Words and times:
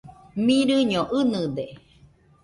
Mirɨño 0.45 1.01
ɨnɨde. 1.19 1.65